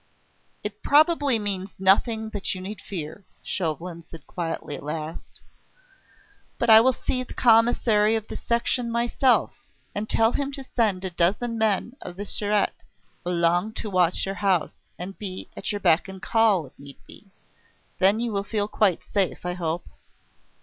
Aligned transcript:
"It 0.63 0.81
probably 0.81 1.37
means 1.37 1.79
nothing 1.79 2.31
that 2.31 2.55
you 2.55 2.61
need 2.61 2.81
fear," 2.81 3.23
Chauvelin 3.43 4.03
said 4.09 4.25
quietly 4.25 4.75
at 4.75 4.81
last. 4.81 5.41
"But 6.57 6.71
I 6.71 6.81
will 6.81 6.91
see 6.91 7.21
the 7.21 7.35
Commissary 7.35 8.15
of 8.15 8.27
the 8.27 8.35
Section 8.35 8.89
myself, 8.89 9.51
and 9.93 10.09
tell 10.09 10.31
him 10.31 10.51
to 10.53 10.63
send 10.63 11.05
a 11.05 11.11
dozen 11.11 11.55
men 11.55 11.97
of 12.01 12.15
the 12.15 12.25
Surete 12.25 12.83
along 13.27 13.73
to 13.73 13.91
watch 13.91 14.25
your 14.25 14.33
house 14.41 14.73
and 14.97 15.19
be 15.19 15.47
at 15.55 15.71
your 15.71 15.79
beck 15.79 16.07
and 16.07 16.19
call 16.19 16.65
if 16.65 16.79
need 16.79 16.97
be. 17.05 17.27
Then 17.99 18.19
you 18.19 18.31
will 18.31 18.43
feel 18.43 18.67
quite 18.67 19.03
safe, 19.03 19.45
I 19.45 19.53
hope." 19.53 19.87